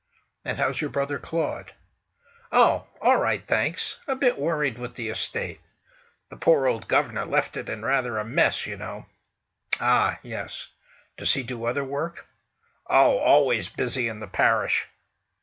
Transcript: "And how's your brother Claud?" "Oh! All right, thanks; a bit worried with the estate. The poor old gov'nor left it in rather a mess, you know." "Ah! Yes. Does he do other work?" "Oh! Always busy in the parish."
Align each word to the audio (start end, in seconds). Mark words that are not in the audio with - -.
"And 0.43 0.57
how's 0.57 0.81
your 0.81 0.89
brother 0.89 1.19
Claud?" 1.19 1.73
"Oh! 2.51 2.87
All 2.99 3.17
right, 3.17 3.45
thanks; 3.45 3.99
a 4.07 4.15
bit 4.15 4.39
worried 4.39 4.79
with 4.79 4.95
the 4.95 5.09
estate. 5.09 5.61
The 6.29 6.37
poor 6.37 6.65
old 6.65 6.87
gov'nor 6.87 7.25
left 7.27 7.55
it 7.55 7.69
in 7.69 7.83
rather 7.85 8.17
a 8.17 8.25
mess, 8.25 8.65
you 8.65 8.77
know." 8.77 9.05
"Ah! 9.79 10.17
Yes. 10.23 10.69
Does 11.17 11.33
he 11.33 11.43
do 11.43 11.65
other 11.65 11.83
work?" 11.83 12.25
"Oh! 12.87 13.19
Always 13.19 13.69
busy 13.69 14.07
in 14.07 14.19
the 14.19 14.27
parish." 14.27 14.87